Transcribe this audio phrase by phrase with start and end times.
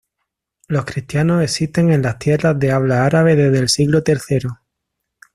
[0.67, 4.57] Los cristianos existen en las tierras de habla árabe desde el siglo tercero.